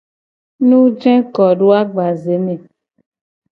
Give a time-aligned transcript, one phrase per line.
[0.67, 2.53] Nujekodoagbazeme.